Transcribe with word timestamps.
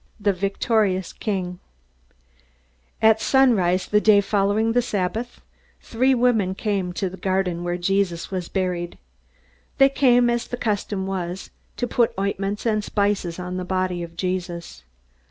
The 0.19 0.33
Victorious 0.33 1.13
King 1.13 1.59
At 3.03 3.21
sunrise 3.21 3.85
the 3.85 4.01
day 4.01 4.19
following 4.19 4.71
the 4.71 4.81
Sabbath, 4.81 5.41
three 5.79 6.15
women 6.15 6.55
came 6.55 6.91
to 6.93 7.07
the 7.07 7.17
garden 7.17 7.63
where 7.63 7.77
Jesus 7.77 8.31
was 8.31 8.49
buried. 8.49 8.97
They 9.77 9.89
came, 9.89 10.27
as 10.27 10.47
the 10.47 10.57
custom 10.57 11.05
was, 11.05 11.51
to 11.77 11.85
put 11.87 12.15
ointments 12.19 12.65
and 12.65 12.83
spices 12.83 13.37
on 13.37 13.57
the 13.57 13.63
body 13.63 14.01
of 14.01 14.17
Jesus. 14.17 14.83